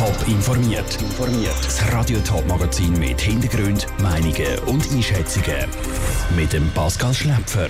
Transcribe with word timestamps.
Top 0.00 0.28
informiert. 0.28 0.98
Das 1.62 1.92
Radio 1.92 2.18
Top 2.20 2.46
Magazin 2.48 2.98
mit 2.98 3.20
Hintergrund, 3.20 3.86
Meinungen 4.00 4.58
und 4.64 4.90
Einschätzungen 4.90 5.68
mit 6.34 6.54
dem 6.54 6.70
Pascal 6.70 7.12
Schläpfer. 7.12 7.68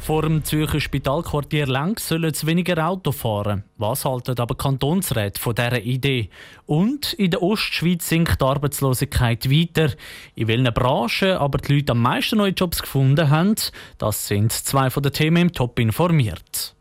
Vor 0.00 0.22
dem 0.22 0.42
Zürcher 0.42 0.80
Spitalquartier 0.80 1.66
Lenk 1.66 2.00
sollen 2.00 2.32
es 2.32 2.46
weniger 2.46 2.88
Auto 2.88 3.12
fahren. 3.12 3.64
Was 3.76 4.06
halten 4.06 4.40
aber 4.40 4.54
Kantonsräte 4.54 5.38
von 5.38 5.54
dieser 5.54 5.82
Idee? 5.82 6.30
Und 6.64 7.12
in 7.12 7.30
der 7.30 7.42
Ostschweiz 7.42 8.08
sinkt 8.08 8.40
die 8.40 8.44
Arbeitslosigkeit 8.46 9.50
weiter. 9.50 9.92
In 10.36 10.48
welchen 10.48 10.72
Branchen 10.72 11.32
aber 11.32 11.58
die 11.58 11.74
Leute 11.74 11.92
am 11.92 12.00
meisten 12.00 12.38
neue 12.38 12.52
Jobs 12.52 12.80
gefunden 12.80 13.28
haben, 13.28 13.56
das 13.98 14.28
sind 14.28 14.52
zwei 14.52 14.88
von 14.88 15.02
den 15.02 15.12
Themen 15.12 15.42
im 15.42 15.52
Top 15.52 15.78
informiert. 15.78 16.74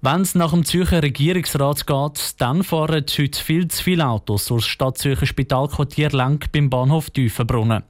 Wenn 0.00 0.20
es 0.20 0.36
nach 0.36 0.52
dem 0.52 0.64
Zürcher 0.64 1.02
Regierungsrat 1.02 1.84
geht, 1.84 2.40
dann 2.40 2.62
fahren 2.62 3.04
heute 3.10 3.30
viel 3.34 3.66
zu 3.66 3.82
viele 3.82 4.06
Autos 4.06 4.46
durch 4.46 4.62
das 4.62 4.70
Stadtzürcher 4.70 5.26
Spitalquartier 5.26 6.10
Lenk 6.10 6.52
beim 6.52 6.70
Bahnhof 6.70 7.10
Tiefenbrunnen. 7.10 7.82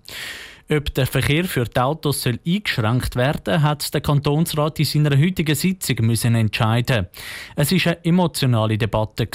Ob 0.70 0.92
der 0.92 1.06
Verkehr 1.06 1.46
für 1.46 1.64
die 1.64 1.80
Autos 1.80 2.20
soll 2.20 2.38
eingeschränkt 2.46 3.16
werden 3.16 3.62
hat 3.62 3.94
der 3.94 4.02
Kantonsrat 4.02 4.78
in 4.78 4.84
seiner 4.84 5.18
heutigen 5.18 5.54
Sitzung 5.54 5.96
müssen 6.04 6.34
entscheiden. 6.34 7.06
Es 7.56 7.72
war 7.72 7.92
eine 7.92 8.04
emotionale 8.04 8.76
Debatte. 8.76 9.26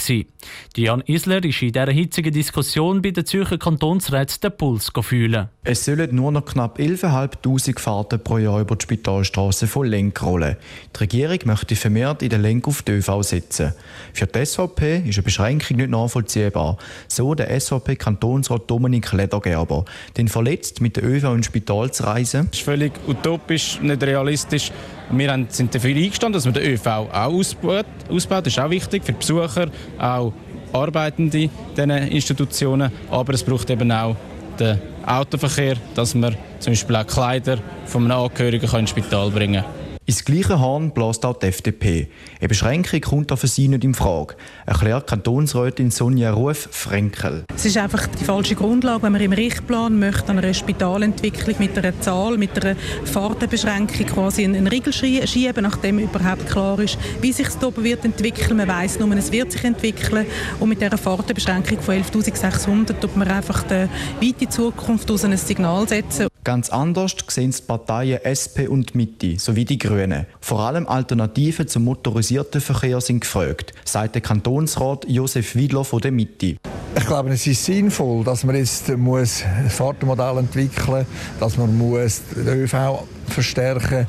Jan 0.77 1.01
Isler 1.07 1.43
ist 1.43 1.63
in 1.63 1.71
dieser 1.71 1.91
hitzigen 1.91 2.31
Diskussion 2.31 3.01
bei 3.01 3.09
der 3.09 3.25
Zürcher 3.25 3.57
Kantonsrat 3.57 4.43
den 4.43 4.55
Puls 4.55 4.91
fühlen. 5.01 5.49
Es 5.63 5.85
sollen 5.85 6.13
nur 6.13 6.31
noch 6.31 6.45
knapp 6.45 6.77
11.500 6.77 7.79
Fahrten 7.79 8.23
pro 8.23 8.37
Jahr 8.37 8.61
über 8.61 8.75
die 8.75 8.83
Spitalstraße 8.83 9.65
von 9.65 9.87
Lenk 9.87 10.21
rollen. 10.21 10.57
Die 10.95 10.99
Regierung 10.99 11.39
möchte 11.45 11.75
vermehrt 11.75 12.21
in 12.21 12.29
den 12.29 12.43
Lenk 12.43 12.67
auf 12.67 12.83
die 12.83 12.91
ÖV 12.91 13.23
setzen. 13.23 13.73
Für 14.13 14.27
die 14.27 14.45
SVP 14.45 14.97
ist 15.07 15.17
eine 15.17 15.23
Beschränkung 15.23 15.77
nicht 15.77 15.89
nachvollziehbar. 15.89 16.77
So 17.07 17.33
der 17.33 17.59
SVP-Kantonsrat 17.59 18.69
Dominik 18.69 19.11
Ledergerber. 19.13 19.85
Denn 20.15 20.27
verletzt 20.27 20.79
mit 20.79 20.95
der 20.97 21.05
ÖV 21.05 21.22
ÖV 21.23 21.35
ins 21.35 21.45
Spital 21.47 21.91
zu 21.91 22.03
reisen. 22.03 22.47
Das 22.49 22.59
ist 22.59 22.65
völlig 22.65 22.93
utopisch, 23.07 23.79
nicht 23.81 24.03
realistisch. 24.03 24.71
Wir 25.11 25.45
sind 25.49 25.73
dafür 25.73 25.95
eingestanden, 25.95 26.33
dass 26.33 26.45
man 26.45 26.53
den 26.53 26.73
ÖV 26.73 26.87
auch 26.87 27.13
ausbaut. 27.13 27.85
ausbaut. 28.09 28.45
Das 28.45 28.53
ist 28.53 28.59
auch 28.59 28.69
wichtig 28.69 29.03
für 29.03 29.13
Besucher, 29.13 29.67
auch 29.99 30.33
Arbeitende 30.71 31.43
in 31.43 31.49
diesen 31.75 31.91
Institutionen. 31.91 32.91
Aber 33.11 33.33
es 33.33 33.43
braucht 33.43 33.69
eben 33.69 33.91
auch 33.91 34.15
den 34.59 34.79
Autoverkehr, 35.05 35.75
dass 35.95 36.15
man 36.15 36.35
zum 36.59 36.71
Beispiel 36.71 36.95
auch 36.95 37.07
Kleider 37.07 37.57
von 37.85 38.03
einem 38.03 38.23
Angehörigen 38.23 38.69
ins 38.69 38.89
Spital 38.89 39.29
bringen 39.29 39.63
kann. 39.63 39.82
Ins 40.05 40.25
gleiche 40.25 40.59
Horn 40.59 40.91
bläst 40.91 41.25
auch 41.25 41.39
die 41.39 41.45
FDP. 41.45 42.09
Eine 42.41 42.49
Beschränkung 42.49 42.99
kommt 42.99 43.31
da 43.31 43.37
sie 43.37 43.69
nicht 43.69 43.85
in 43.85 43.93
Frage, 43.93 44.35
erklärt 44.65 45.07
Kantonsrätin 45.07 45.91
Sonja 45.91 46.33
Ruf-Frenkel. 46.33 47.45
Es 47.55 47.63
ist 47.63 47.77
einfach 47.77 48.07
die 48.07 48.25
falsche 48.25 48.55
Grundlage, 48.55 49.03
wenn 49.03 49.13
man 49.13 49.21
im 49.21 49.31
Richtplan 49.31 49.97
möchte 49.97 50.29
an 50.29 50.39
einer 50.39 50.53
Spitalentwicklung 50.53 51.55
mit 51.57 51.77
einer 51.77 51.97
Zahl, 52.01 52.37
mit 52.37 52.61
einer 52.61 52.75
Fahrtenbeschränkung 53.05 54.05
quasi 54.07 54.43
einen 54.43 54.67
Riegel 54.67 54.91
schieben, 54.91 55.63
nachdem 55.63 55.99
überhaupt 55.99 56.49
klar 56.49 56.77
ist, 56.79 56.97
wie 57.21 57.31
sich 57.31 57.47
es 57.47 57.63
oben 57.63 57.85
wird 57.85 58.03
entwickeln. 58.03 58.57
Man 58.57 58.67
weiß 58.67 58.99
nur, 58.99 59.09
es 59.15 59.31
wird 59.31 59.53
sich 59.53 59.63
entwickeln 59.63 60.25
und 60.59 60.67
mit 60.67 60.81
dieser 60.81 60.97
Fahrtenbeschränkung 60.97 61.79
von 61.79 61.95
11.600 61.95 62.99
tut 62.99 63.15
man 63.15 63.29
einfach 63.29 63.63
die 63.63 63.87
weite 64.19 64.49
Zukunft 64.49 65.09
aus 65.09 65.23
ein 65.23 65.37
Signal 65.37 65.87
setzen. 65.87 66.27
Ganz 66.43 66.69
anders 66.69 67.15
sehen 67.29 67.51
die 67.51 67.61
Parteien 67.61 68.19
SP 68.27 68.67
und 68.67 68.95
Mitte 68.95 69.39
sowie 69.39 69.63
die 69.63 69.77
Grünen. 69.77 70.25
Vor 70.41 70.59
allem 70.59 70.87
Alternativen 70.87 71.69
zum 71.69 71.85
motorisierten 71.85 72.59
Verkehr 72.59 72.99
sind 72.99 73.21
gefragt, 73.21 73.73
sagt 73.85 74.15
der 74.15 74.21
Kantonsrat 74.21 75.05
Josef 75.07 75.55
Widler 75.55 75.85
von 75.85 76.01
der 76.01 76.11
Mitte. 76.11 76.57
Ich 76.97 77.05
glaube, 77.05 77.29
es 77.29 77.47
ist 77.47 77.63
sinnvoll, 77.63 78.25
dass 78.25 78.43
man 78.43 78.57
jetzt 78.57 78.89
muss 78.97 79.43
ein 79.43 79.69
Fahrtenmodell 79.69 80.39
entwickeln 80.39 81.05
muss, 81.07 81.39
dass 81.39 81.57
man 81.57 81.77
muss 81.77 82.21
den 82.35 82.47
ÖV 82.47 83.05
verstärken 83.27 84.05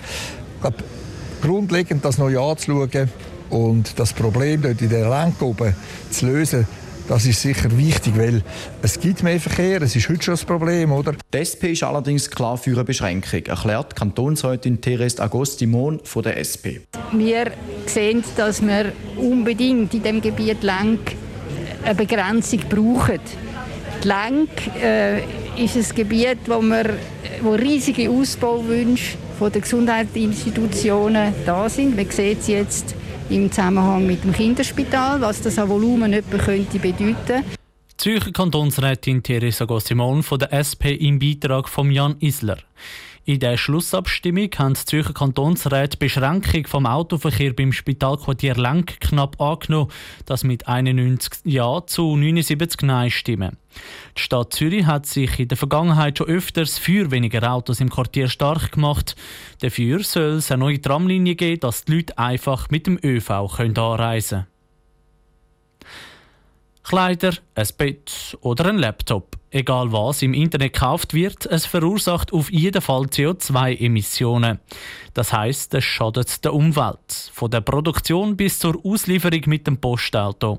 muss. 0.61 0.72
Grundlegend 1.41 2.05
das 2.05 2.19
neu 2.19 2.41
anzuschauen 2.41 3.11
und 3.51 3.97
das 3.99 4.12
Problem 4.12 4.62
dort 4.62 4.83
in 4.83 4.89
der 4.89 5.09
Lenk 5.09 5.41
oben 5.41 5.75
zu 6.11 6.27
lösen, 6.27 6.66
das 7.09 7.26
ist 7.26 7.42
sicher 7.42 7.76
wichtig, 7.76 8.16
weil 8.16 8.42
es 8.82 8.98
gibt 8.98 9.22
mehr 9.22 9.38
Verkehr, 9.38 9.82
es 9.82 9.94
ist 9.94 10.09
heute 10.09 10.22
schon 10.22 10.34
das 10.34 10.44
Problem, 10.44 10.92
oder? 10.92 11.15
Die 11.32 11.38
SP 11.38 11.72
ist 11.72 11.82
allerdings 11.82 12.31
klar 12.31 12.56
für 12.56 12.72
eine 12.72 12.84
Beschränkung, 12.84 13.44
erklärt 13.44 13.94
Kantonsrätin 13.94 14.81
Therese 14.81 15.20
Agostimon 15.22 16.00
von 16.04 16.22
der 16.22 16.38
SP. 16.41 16.81
Wir 17.12 17.53
sehen, 17.87 18.25
dass 18.37 18.62
wir 18.62 18.92
unbedingt 19.16 19.92
in 19.94 20.03
dem 20.03 20.20
Gebiet 20.20 20.62
Lenk 20.62 21.16
eine 21.84 21.94
Begrenzung 21.94 22.60
brauchen. 22.69 23.21
Die 24.03 24.09
Lenk 24.09 24.50
äh, 24.82 25.19
ist 25.62 25.76
ein 25.76 25.94
Gebiet, 25.94 26.38
wo, 26.47 26.60
wir, 26.60 26.94
wo 27.42 27.53
riesige 27.53 28.10
Ausbauwünsche 28.10 29.16
von 29.38 29.53
den 29.53 29.62
Gesundheitsinstitutionen 29.62 31.34
da 31.44 31.69
sind. 31.69 31.97
Man 31.97 32.09
sieht 32.10 32.41
es 32.41 32.47
jetzt 32.47 32.94
im 33.34 33.50
Zusammenhang 33.50 34.06
mit 34.06 34.22
dem 34.22 34.33
Kinderspital, 34.33 35.21
was 35.21 35.43
das 35.43 35.59
an 35.59 35.69
Volumen 35.69 36.12
etwa 36.12 36.39
könnte 36.39 36.78
bedeuten. 36.78 37.43
Zürcher 37.97 38.32
Kantonsrätin 38.32 39.22
Theresa 39.22 39.66
Gossimon 39.66 40.25
von 40.25 40.38
der 40.41 40.53
SP 40.53 40.93
im 40.99 41.21
Beitrag 41.21 41.69
von 41.69 41.93
Jan 41.93 42.16
Isler. 42.19 42.59
In 43.25 43.38
der 43.38 43.56
Schlussabstimmung 43.56 44.50
haben 44.59 44.75
die 44.75 44.84
Zürcher 44.84 45.15
Kantonsräte 45.15 45.97
die 45.97 46.04
Beschränkung 46.04 46.66
vom 46.66 46.87
Autoverkehr 46.87 47.54
beim 47.54 47.72
Spitalquartier 47.72 48.56
Lenk 48.56 49.00
knapp 49.00 49.41
angenommen, 49.41 49.91
das 50.27 50.44
mit 50.44 50.66
91 50.66 51.41
Ja 51.44 51.87
zu 51.87 52.16
79 52.16 52.83
Nein 52.83 53.10
stimmen. 53.10 53.56
Die 54.19 54.21
Stadt 54.21 54.53
Zürich 54.53 54.84
hat 54.87 55.06
sich 55.06 55.38
in 55.38 55.49
der 55.49 55.56
Vergangenheit 55.56 56.19
schon 56.19 56.27
öfters 56.27 56.78
für 56.78 57.12
weniger 57.12 57.50
Autos 57.50 57.81
im 57.81 57.91
Quartier 57.91 58.28
stark 58.28 58.72
gemacht. 58.72 59.15
Dafür 59.60 60.03
soll 60.03 60.34
es 60.34 60.50
eine 60.50 60.60
neue 60.60 60.83
Tramlinie 60.83 61.37
geben, 61.37 61.60
dass 61.60 61.84
die 61.84 61.94
Leute 61.94 62.19
einfach 62.19 62.71
mit 62.71 62.88
dem 62.88 62.99
ÖV 63.03 63.31
anreisen 63.31 64.41
können. 64.41 64.53
Kleider, 66.84 67.33
ein 67.55 67.67
Bett 67.78 68.37
oder 68.43 68.67
ein 68.67 68.78
Laptop. 68.78 69.39
Egal 69.50 69.91
was 69.91 70.21
im 70.21 70.34
Internet 70.34 70.75
gekauft 70.75 71.15
wird, 71.15 71.47
es 71.47 71.65
verursacht 71.65 72.33
auf 72.33 72.53
jeden 72.53 72.83
Fall 72.83 73.05
CO2-Emissionen. 73.05 74.61
Das 75.15 75.33
heißt, 75.33 75.72
es 75.75 75.84
schadet 75.84 76.45
der 76.45 76.53
Umwelt. 76.53 77.31
Von 77.33 77.50
der 77.50 77.62
Produktion 77.62 78.37
bis 78.37 78.59
zur 78.59 78.78
Auslieferung 78.84 79.41
mit 79.47 79.67
dem 79.67 79.78
Postauto. 79.78 80.59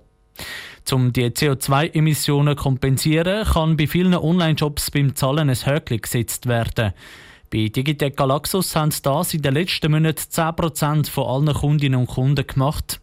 Um 0.91 1.13
die 1.13 1.29
CO2-Emissionen 1.29 2.57
zu 2.57 2.63
kompensieren, 2.63 3.45
kann 3.45 3.77
bei 3.77 3.85
vielen 3.85 4.15
Online-Shops 4.15 4.91
beim 4.91 5.15
Zahlen 5.15 5.49
ein 5.49 5.55
Höckchen 5.55 6.01
gesetzt 6.01 6.47
werden. 6.47 6.93
Bei 7.51 7.67
Digitec 7.67 8.17
Galaxus 8.17 8.75
haben 8.75 8.93
das 9.03 9.33
in 9.33 9.43
den 9.43 9.53
letzten 9.53 9.91
Monaten 9.91 10.19
10% 10.19 11.09
von 11.09 11.25
allen 11.25 11.55
Kundinnen 11.55 11.99
und 11.99 12.07
Kunden 12.07 12.47
gemacht. 12.47 12.99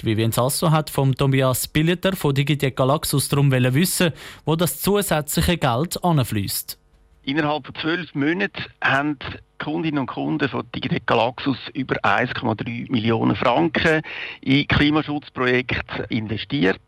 Die 0.00 0.06
Vivian 0.06 0.32
Sasso 0.32 0.70
hat 0.70 0.90
vom 0.90 1.14
Tobias 1.14 1.66
Billeter 1.66 2.14
von 2.14 2.34
Digitec 2.34 2.76
Galaxus 2.76 3.28
darum 3.28 3.50
wissen, 3.50 4.12
wo 4.44 4.54
das 4.54 4.80
zusätzliche 4.80 5.58
Geld 5.58 6.02
anfließt. 6.04 6.78
Innerhalb 7.24 7.66
von 7.66 7.74
zwölf 7.74 8.14
Monaten 8.14 8.64
haben 8.82 9.18
Kundinnen 9.58 9.98
und 9.98 10.06
Kunden 10.06 10.48
von 10.48 10.64
Digitec 10.74 11.06
Galaxus 11.06 11.58
über 11.74 11.96
1,3 11.96 12.90
Millionen 12.90 13.36
Franken 13.36 14.02
in 14.40 14.66
Klimaschutzprojekte 14.68 16.04
investiert. 16.08 16.80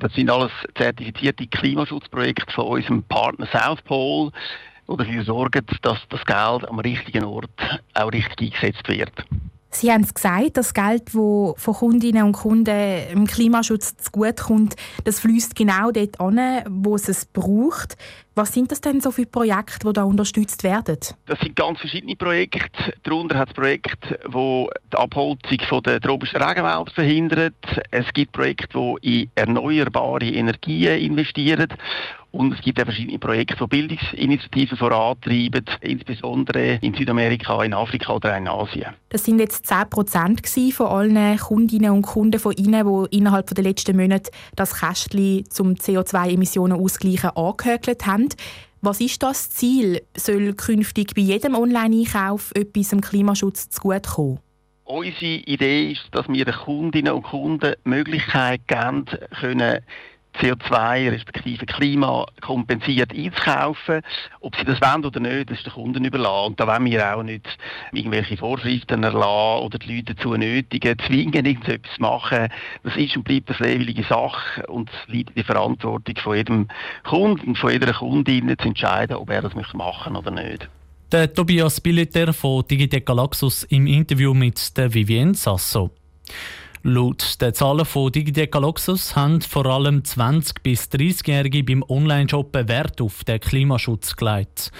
Das 0.00 0.12
sind 0.12 0.28
alles 0.28 0.50
zertifizierte 0.74 1.46
Klimaschutzprojekte 1.46 2.52
von 2.52 2.66
unserem 2.66 3.04
Partner 3.04 3.46
South 3.46 3.80
Pole, 3.82 4.32
die 4.88 4.96
dafür 4.96 5.24
sorgen, 5.24 5.64
dass 5.82 5.98
das 6.08 6.24
Geld 6.26 6.68
am 6.68 6.80
richtigen 6.80 7.24
Ort 7.24 7.48
auch 7.94 8.12
richtig 8.12 8.54
eingesetzt 8.54 8.88
wird. 8.88 9.12
Sie 9.72 9.92
haben 9.92 10.02
es 10.02 10.14
gesagt, 10.14 10.56
das 10.56 10.74
Geld, 10.74 11.06
das 11.06 11.12
von 11.14 11.74
Kundinnen 11.74 12.24
und 12.24 12.32
Kunden 12.32 13.08
im 13.12 13.26
Klimaschutz 13.26 13.96
zugutekommt, 13.98 14.74
das 15.04 15.20
fließt 15.20 15.54
genau 15.54 15.90
dort 15.92 16.20
an, 16.20 16.40
wo 16.68 16.96
es 16.96 17.08
es 17.08 17.24
braucht. 17.24 17.96
Was 18.40 18.54
sind 18.54 18.72
das 18.72 18.80
denn 18.80 19.02
so 19.02 19.10
für 19.10 19.26
Projekte, 19.26 19.86
die 19.86 19.92
da 19.92 20.04
unterstützt 20.04 20.64
werden? 20.64 20.96
Das 21.26 21.38
sind 21.40 21.56
ganz 21.56 21.78
verschiedene 21.78 22.16
Projekte. 22.16 22.94
Darunter 23.02 23.36
hat 23.36 23.48
es 23.48 23.54
Projekte, 23.54 24.18
die 24.26 24.66
die 24.90 24.96
Abholzung 24.96 25.82
der 25.84 26.00
tropischen 26.00 26.40
Regenwälder 26.40 26.90
verhindern. 26.90 27.54
Es 27.90 28.06
gibt 28.14 28.32
Projekte, 28.32 28.94
die 29.04 29.24
in 29.24 29.30
erneuerbare 29.34 30.24
Energien 30.24 30.98
investieren. 30.98 31.68
Und 32.32 32.54
es 32.54 32.60
gibt 32.60 32.80
auch 32.80 32.84
verschiedene 32.84 33.18
Projekte, 33.18 33.56
die 33.60 33.66
Bildungsinitiativen 33.66 34.78
vorantreiben, 34.78 35.64
insbesondere 35.80 36.78
in 36.80 36.94
Südamerika, 36.94 37.62
in 37.64 37.74
Afrika 37.74 38.14
oder 38.14 38.36
in 38.36 38.46
Asien. 38.46 38.94
Das 39.08 39.24
sind 39.24 39.40
jetzt 39.40 39.66
10 39.66 39.90
Prozent 39.90 40.48
von 40.72 40.86
allen 40.86 41.38
Kundinnen 41.38 41.90
und 41.90 42.02
Kunden 42.02 42.38
von 42.38 42.52
Ihnen, 42.52 42.86
die 42.86 43.16
innerhalb 43.16 43.48
der 43.48 43.64
letzten 43.64 43.96
Monate 43.96 44.30
das 44.54 44.78
Kästchen 44.78 45.44
zum 45.50 45.74
CO2-Emissionen 45.74 46.78
ausgleichen 46.80 47.30
angehökelt 47.30 48.06
haben. 48.06 48.28
Was 48.82 49.00
ist 49.00 49.22
das 49.22 49.50
Ziel? 49.50 50.02
Soll 50.16 50.54
künftig 50.54 51.14
bei 51.14 51.22
jedem 51.22 51.54
Online-Einkauf 51.54 52.52
etwas 52.54 52.92
im 52.92 53.00
Klimaschutz 53.00 53.68
zugutekommen? 53.68 54.38
Unsere 54.84 55.36
Idee 55.44 55.92
ist, 55.92 56.08
dass 56.12 56.28
wir 56.28 56.44
den 56.44 56.54
Kundinnen 56.54 57.12
und 57.12 57.22
Kunden 57.22 57.74
Möglichkeit 57.84 58.66
geben 58.66 59.04
können, 59.38 59.80
CO2 60.38 61.10
respektive 61.10 61.66
Klima 61.66 62.26
kompensiert 62.40 63.12
einzukaufen. 63.12 64.02
Ob 64.40 64.56
sie 64.56 64.64
das 64.64 64.80
wollen 64.80 65.04
oder 65.04 65.20
nicht, 65.20 65.50
das 65.50 65.58
ist 65.58 65.66
den 65.66 65.72
Kunden 65.72 66.04
überlassen. 66.04 66.46
Und 66.46 66.60
da 66.60 66.66
wollen 66.66 66.84
wir 66.84 67.14
auch 67.14 67.22
nicht 67.22 67.46
irgendwelche 67.92 68.36
Vorschriften 68.36 69.02
erlassen 69.02 69.64
oder 69.64 69.78
die 69.78 69.96
Leute 69.96 70.14
dazu 70.14 70.34
nötigen, 70.34 70.98
zwingen, 71.06 71.44
irgendetwas 71.44 71.94
zu 71.94 72.02
machen. 72.02 72.48
Das 72.82 72.96
ist 72.96 73.16
und 73.16 73.24
bleibt 73.24 73.48
eine 73.48 73.56
freiwillige 73.56 74.04
Sache 74.04 74.66
und 74.66 74.90
es 74.90 75.12
liegt 75.12 75.30
in 75.30 75.36
der 75.36 75.44
Verantwortung 75.44 76.16
von 76.16 76.36
jedem 76.36 76.68
Kunden 77.04 77.48
und 77.48 77.58
von 77.58 77.72
jeder 77.72 77.92
Kundin 77.92 78.54
zu 78.58 78.68
entscheiden, 78.68 79.16
ob 79.16 79.30
er 79.30 79.42
das 79.42 79.54
machen 79.74 80.16
oder 80.16 80.30
nicht. 80.30 80.68
Der 81.12 81.32
Tobias 81.32 81.80
Billeter 81.80 82.32
von 82.32 82.64
Digitec 82.70 83.04
Galaxus 83.04 83.64
im 83.64 83.86
Interview 83.88 84.32
mit 84.32 84.76
der 84.76 84.94
Vivienne 84.94 85.34
Sasso. 85.34 85.90
Laut 86.82 87.42
den 87.42 87.52
Zahlen 87.52 87.84
von 87.84 88.10
Digitec 88.10 88.52
Galaxus 88.52 89.14
haben 89.14 89.42
vor 89.42 89.66
allem 89.66 90.00
20- 90.00 90.62
bis 90.62 90.84
30-Jährige 90.84 91.62
beim 91.62 91.84
Online-Shoppen 91.86 92.68
Wert 92.68 93.02
auf 93.02 93.22
den 93.24 93.38
Klimaschutz 93.38 94.16
gelegt. 94.16 94.72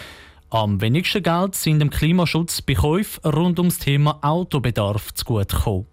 Am 0.49 0.81
wenigsten 0.81 1.23
Geld 1.23 1.55
sind 1.55 1.79
dem 1.79 1.91
Klimaschutz 1.91 2.63
bei 2.63 2.73
Käufen 2.73 3.31
rund 3.31 3.59
ums 3.59 3.79
Thema 3.79 4.19
Autobedarf 4.23 5.13
zugutegekommen. 5.13 5.87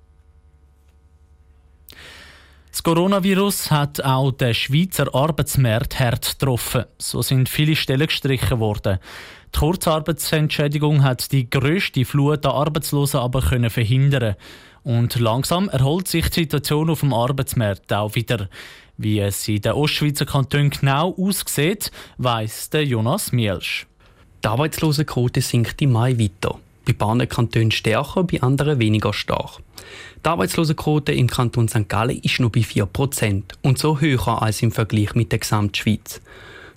Das 2.71 2.83
Coronavirus 2.83 3.71
hat 3.71 4.01
auch 4.05 4.31
den 4.31 4.53
Schweizer 4.53 5.13
Arbeitsmarkt 5.13 5.99
hart 5.99 6.39
getroffen. 6.39 6.85
So 6.97 7.21
sind 7.21 7.49
viele 7.49 7.75
Stellen 7.75 8.07
gestrichen 8.07 8.61
worden. 8.61 8.99
Die 9.57 9.61
Kurzarbeitsentschädigung 9.61 11.01
hat 11.01 11.31
die 11.31 11.49
grösste 11.49 12.05
Flut 12.05 12.45
an 12.45 12.51
Arbeitslosen 12.51 13.19
aber 13.19 13.41
können 13.41 13.71
verhindern. 13.71 14.35
Und 14.83 15.19
langsam 15.19 15.67
erholt 15.67 16.07
sich 16.07 16.29
die 16.29 16.41
Situation 16.41 16.91
auf 16.91 16.99
dem 16.99 17.11
Arbeitsmarkt 17.11 17.91
auch 17.91 18.13
wieder. 18.13 18.49
Wie 18.97 19.19
es 19.19 19.47
in 19.47 19.63
den 19.63 19.71
Ostschweizer 19.71 20.27
Kantonen 20.27 20.69
genau 20.69 21.15
aussieht, 21.17 21.89
weiss 22.19 22.69
Jonas 22.71 23.31
Mielsch. 23.31 23.87
Die 24.43 24.47
Arbeitslosenquote 24.47 25.41
sinkt 25.41 25.81
im 25.81 25.93
Mai 25.93 26.19
weiter. 26.19 26.59
Bei 26.85 27.07
einigen 27.07 27.27
Kantonen 27.27 27.71
stärker, 27.71 28.25
bei 28.25 28.39
anderen 28.39 28.77
weniger 28.77 29.11
stark. 29.11 29.57
Die 30.23 30.29
Arbeitslosenquote 30.29 31.13
im 31.13 31.25
Kanton 31.25 31.67
St. 31.67 31.89
Gallen 31.89 32.19
ist 32.19 32.39
nur 32.39 32.51
bei 32.51 32.59
4% 32.59 33.41
und 33.63 33.79
so 33.79 33.99
höher 33.99 34.39
als 34.39 34.61
im 34.61 34.71
Vergleich 34.71 35.15
mit 35.15 35.31
der 35.31 35.39
Gesamtschweiz. 35.39 36.21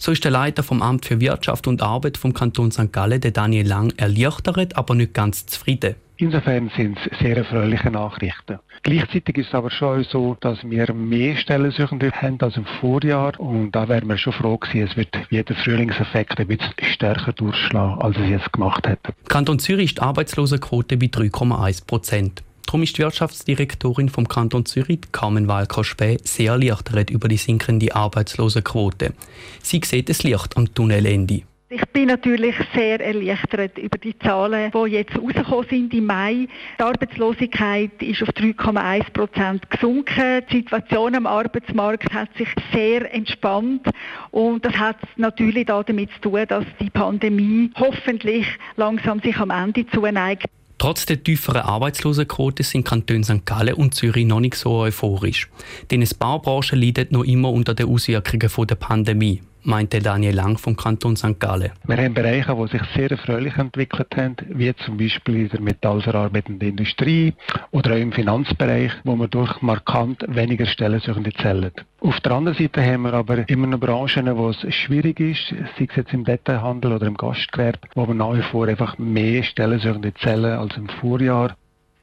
So 0.02 0.12
ist 0.12 0.24
der 0.24 0.30
Leiter 0.30 0.62
vom 0.62 0.80
Amt 0.80 1.04
für 1.04 1.20
Wirtschaft 1.20 1.68
und 1.68 1.82
Arbeit 1.82 2.16
vom 2.16 2.32
Kanton 2.32 2.70
St. 2.70 2.90
Gallen, 2.90 3.20
der 3.20 3.32
Daniel 3.32 3.66
Lang, 3.68 3.92
erleichtert, 3.98 4.74
aber 4.74 4.94
nicht 4.94 5.12
ganz 5.12 5.44
zufrieden. 5.44 5.94
Insofern 6.16 6.70
sind 6.74 6.96
es 6.96 7.18
sehr 7.18 7.36
erfreuliche 7.36 7.90
Nachrichten. 7.90 8.60
Gleichzeitig 8.82 9.36
ist 9.36 9.48
es 9.48 9.54
aber 9.54 9.70
schon 9.70 10.04
so, 10.04 10.38
dass 10.40 10.58
wir 10.64 10.90
mehr 10.94 11.36
Stellensuchende 11.36 12.12
haben 12.12 12.40
als 12.40 12.56
im 12.56 12.64
Vorjahr 12.80 13.38
und 13.38 13.72
da 13.72 13.88
wären 13.90 14.08
wir 14.08 14.16
schon 14.16 14.32
froh 14.32 14.56
gewesen, 14.56 14.88
es 14.88 14.96
wird 14.96 15.14
wie 15.28 15.42
der 15.42 15.56
Frühlingseffekt 15.56 16.40
ein 16.40 16.46
bisschen 16.46 16.72
stärker 16.94 17.34
durchschlagen, 17.34 18.00
als 18.00 18.16
es 18.16 18.30
jetzt 18.30 18.50
gemacht 18.54 18.88
hätte. 18.88 19.12
Kanton 19.28 19.58
Zürich 19.58 19.90
ist 19.90 19.98
die 19.98 20.02
Arbeitslosenquote 20.02 20.96
bei 20.96 21.06
3,1 21.08 21.86
Prozent. 21.86 22.42
Darum 22.70 22.84
ist 22.84 22.96
die 22.96 23.02
Wirtschaftsdirektorin 23.02 24.08
vom 24.08 24.28
Kanton 24.28 24.64
Zürich, 24.64 25.00
Carmen 25.10 25.48
Walker-Späh, 25.48 26.18
sehr 26.22 26.52
erleichtert 26.52 27.10
über 27.10 27.26
die 27.26 27.36
sinkende 27.36 27.96
Arbeitslosenquote. 27.96 29.12
Sie 29.60 29.80
sieht 29.84 30.08
das 30.08 30.22
Licht 30.22 30.56
am 30.56 30.72
Tunnelende. 30.72 31.42
Ich 31.68 31.84
bin 31.86 32.06
natürlich 32.06 32.54
sehr 32.72 33.00
erleichtert 33.00 33.76
über 33.76 33.98
die 33.98 34.16
Zahlen, 34.20 34.70
die 34.70 34.90
jetzt 34.92 35.18
rausgekommen 35.18 35.66
sind 35.68 35.92
im 35.94 36.06
Mai. 36.06 36.46
Die 36.78 36.82
Arbeitslosigkeit 36.84 38.00
ist 38.00 38.22
auf 38.22 38.28
3,1 38.28 39.12
Prozent 39.14 39.68
gesunken. 39.68 40.42
Die 40.52 40.58
Situation 40.58 41.16
am 41.16 41.26
Arbeitsmarkt 41.26 42.14
hat 42.14 42.28
sich 42.38 42.50
sehr 42.72 43.12
entspannt 43.12 43.88
und 44.30 44.64
das 44.64 44.74
hat 44.74 44.98
natürlich 45.16 45.66
damit 45.66 46.10
zu 46.22 46.30
tun, 46.30 46.44
dass 46.46 46.64
die 46.78 46.90
Pandemie 46.90 47.72
hoffentlich 47.74 48.46
langsam 48.76 49.18
sich 49.18 49.38
am 49.38 49.50
Ende 49.50 49.84
zuneigt. 49.88 50.46
Trotz 50.80 51.04
der 51.04 51.22
tieferen 51.22 51.60
Arbeitslosenquote 51.60 52.62
sind 52.62 52.86
Kantone 52.86 53.22
St. 53.22 53.44
Gallen 53.44 53.74
und 53.74 53.94
Zürich 53.94 54.24
noch 54.24 54.40
nicht 54.40 54.54
so 54.54 54.76
euphorisch. 54.76 55.50
Denn 55.90 56.00
die 56.00 56.08
Baubranche 56.18 56.74
leidet 56.74 57.12
noch 57.12 57.22
immer 57.22 57.50
unter 57.50 57.74
den 57.74 57.86
Auswirkungen 57.86 58.66
der 58.66 58.74
Pandemie 58.76 59.42
meinte 59.62 60.00
Daniel 60.00 60.34
Lang 60.34 60.58
vom 60.58 60.76
Kanton 60.76 61.16
St. 61.16 61.38
Gallen. 61.38 61.72
Wir 61.86 61.96
haben 61.96 62.14
Bereiche, 62.14 62.54
die 62.54 62.70
sich 62.70 62.82
sehr 62.94 63.10
erfreulich 63.10 63.56
entwickelt 63.56 64.08
haben, 64.16 64.36
wie 64.48 64.74
zum 64.76 64.96
Beispiel 64.96 65.36
in 65.36 65.48
der 65.48 65.60
metallverarbeitenden 65.60 66.68
Industrie 66.68 67.34
oder 67.70 67.92
auch 67.92 67.98
im 67.98 68.12
Finanzbereich, 68.12 68.92
wo 69.04 69.16
man 69.16 69.30
durch 69.30 69.60
markant 69.62 70.24
weniger 70.28 70.66
Stellensuchende 70.66 71.32
zählen. 71.32 71.72
Auf 72.00 72.20
der 72.20 72.32
anderen 72.32 72.58
Seite 72.58 72.82
haben 72.82 73.02
wir 73.02 73.12
aber 73.12 73.48
immer 73.48 73.66
noch 73.66 73.80
Branchen, 73.80 74.36
wo 74.36 74.50
es 74.50 74.74
schwierig 74.74 75.20
ist, 75.20 75.48
sei 75.48 75.86
es 75.88 75.96
jetzt 75.96 76.12
im 76.12 76.24
Detailhandel 76.24 76.92
oder 76.92 77.06
im 77.06 77.16
Gastgewerbe, 77.16 77.80
wo 77.94 78.06
wir 78.06 78.14
nach 78.14 78.34
wie 78.34 78.42
vor 78.42 78.66
einfach 78.66 78.98
mehr 78.98 79.42
Stellensuchende 79.42 80.14
zählen 80.14 80.58
als 80.58 80.76
im 80.76 80.88
Vorjahr. 80.88 81.56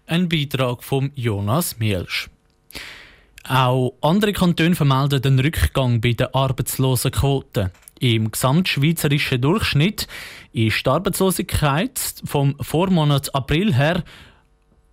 Ein 0.05 0.29
Beitrag 0.29 0.83
von 0.83 1.11
Jonas 1.15 1.79
Mielsch. 1.79 2.29
Auch 3.47 3.93
andere 4.01 4.33
Kantone 4.33 4.75
vermelden 4.75 5.21
den 5.21 5.39
Rückgang 5.39 6.01
bei 6.01 6.13
der 6.13 6.35
Arbeitslosenquote. 6.35 7.71
Im 7.99 8.29
gesamtschweizerischen 8.29 9.41
Durchschnitt 9.41 10.07
ist 10.51 10.85
die 10.85 10.89
Arbeitslosigkeit 10.89 11.99
vom 12.25 12.55
Vormonat 12.59 13.33
April 13.33 13.73
her 13.73 14.03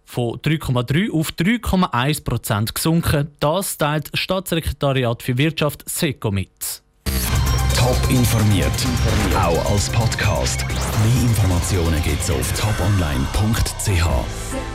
von 0.05 0.39
3,3 0.39 1.11
auf 1.11 1.31
3,1 1.31 2.25
Prozent 2.25 2.75
gesunken. 2.75 3.31
Das 3.41 3.77
teilt 3.77 4.13
das 4.13 4.21
Staatssekretariat 4.21 5.23
für 5.23 5.37
Wirtschaft 5.37 5.89
SECO 5.89 6.31
mit. 6.31 6.83
Top 7.77 7.99
informiert, 8.09 8.71
auch 9.37 9.73
als 9.73 9.91
Podcast. 9.91 10.65
Mehr 10.69 11.23
Informationen 11.23 12.03
gibt 12.03 12.23
es 12.23 12.31
auf 12.31 12.53
toponline.ch. 12.59 14.74